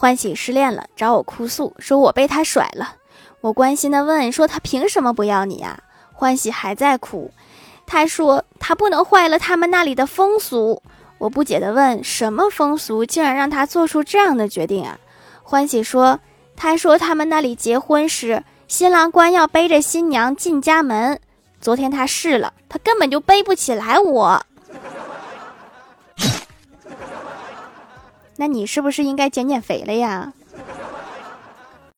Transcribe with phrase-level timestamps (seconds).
[0.00, 2.94] 欢喜失恋了，找我哭诉，说我被他甩了。
[3.40, 5.82] 我关心的问，说他凭什么不要你呀？
[6.12, 7.32] 欢喜还在哭，
[7.84, 10.80] 他说他不能坏了他们那里的风俗。
[11.18, 15.00] 我不解的问，什么风俗竟然让他做出这样的决定啊？
[15.42, 16.20] 欢喜说，
[16.54, 21.18] 他说他们那里结婚时，新郎官要背着新娘进家门。
[21.60, 24.46] 昨天他试了，他根本就背不起来我。
[28.40, 30.32] 那你是不是应该减减肥了呀？